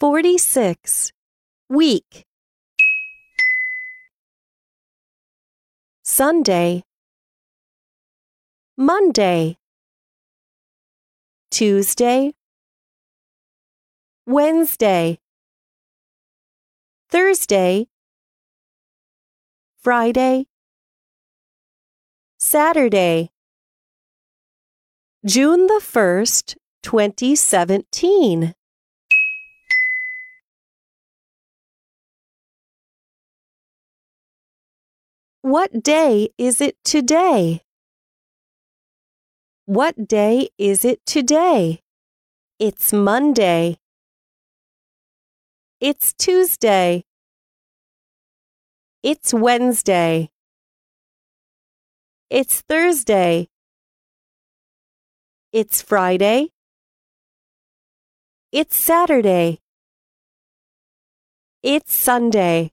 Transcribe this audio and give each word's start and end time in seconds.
46. 0.00 1.10
Week. 1.68 2.24
Sunday. 6.04 6.84
Monday. 8.76 9.56
Tuesday. 11.50 12.32
Wednesday. 14.24 15.18
Thursday. 17.10 17.88
Friday. 19.82 20.46
Saturday. 22.38 23.30
June 25.26 25.66
the 25.66 25.80
1st, 25.82 26.54
2017. 26.84 28.54
What 35.42 35.84
day 35.84 36.30
is 36.36 36.60
it 36.60 36.76
today? 36.84 37.62
What 39.66 40.08
day 40.08 40.48
is 40.58 40.84
it 40.84 40.98
today? 41.06 41.80
It's 42.58 42.92
Monday. 42.92 43.78
It's 45.80 46.12
Tuesday. 46.12 47.04
It's 49.04 49.32
Wednesday. 49.32 50.30
It's 52.30 52.60
Thursday. 52.62 53.48
It's 55.52 55.80
Friday. 55.80 56.48
It's 58.50 58.76
Saturday. 58.76 59.60
It's 61.62 61.94
Sunday. 61.94 62.72